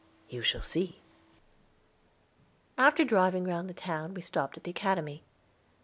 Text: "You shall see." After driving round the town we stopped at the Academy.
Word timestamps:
"You 0.29 0.41
shall 0.41 0.63
see." 0.63 1.03
After 2.75 3.05
driving 3.05 3.43
round 3.43 3.69
the 3.69 3.73
town 3.75 4.15
we 4.15 4.21
stopped 4.21 4.57
at 4.57 4.63
the 4.63 4.71
Academy. 4.71 5.23